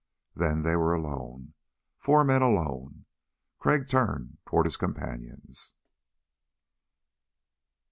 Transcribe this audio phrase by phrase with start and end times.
[0.35, 1.53] Then they were alone,
[1.99, 3.05] four men alone.
[3.59, 5.75] Crag turned toward his companions.